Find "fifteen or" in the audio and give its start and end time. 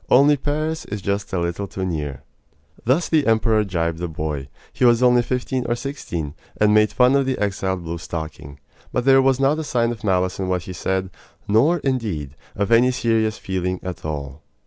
5.21-5.75